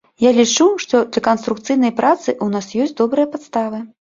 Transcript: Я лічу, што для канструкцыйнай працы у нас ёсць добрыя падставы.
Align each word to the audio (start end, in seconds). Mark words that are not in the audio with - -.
Я 0.21 0.29
лічу, 0.37 0.65
што 0.83 1.01
для 1.11 1.23
канструкцыйнай 1.27 1.93
працы 2.01 2.35
у 2.47 2.49
нас 2.57 2.71
ёсць 2.87 2.97
добрыя 3.05 3.31
падставы. 3.37 3.85